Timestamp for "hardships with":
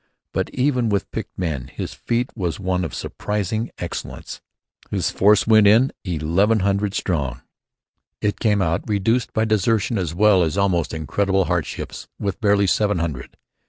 11.45-12.41